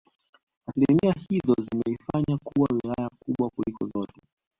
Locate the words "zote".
3.93-4.21